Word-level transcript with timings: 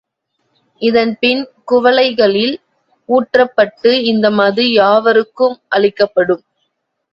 இதன்பின் 0.81 1.41
குவளைகளில் 1.71 2.55
ஊற்றப்பட்டு 3.09 3.91
இந்த 4.05 4.31
மது 4.31 4.65
யாவர்க்கும் 4.71 5.57
அளிக்கப்படும். 5.69 6.43